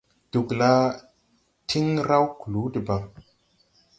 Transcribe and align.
Ɗugla 0.31 0.71
tiŋ 1.67 1.87
raw 2.07 2.25
kluu 2.39 2.67
debaŋ. 2.73 3.01